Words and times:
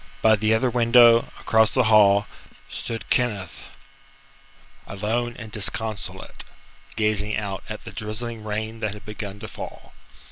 By 0.23 0.35
the 0.35 0.51
other 0.55 0.71
window, 0.71 1.27
across 1.39 1.69
the 1.69 1.83
hall, 1.83 2.25
stood 2.71 3.11
Kenneth, 3.11 3.65
alone 4.87 5.35
and 5.37 5.51
disconsolate, 5.51 6.43
gazing 6.95 7.37
out 7.37 7.63
at 7.69 7.83
the 7.83 7.91
drizzling 7.91 8.43
rain 8.43 8.79
that 8.79 8.95
had 8.95 9.05
begun 9.05 9.39
to 9.41 9.47
fall. 9.47 9.93